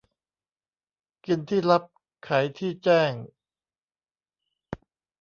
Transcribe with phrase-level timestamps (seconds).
[1.25, 1.83] กินที่ลับ
[2.23, 3.13] ไขที่แจ้ง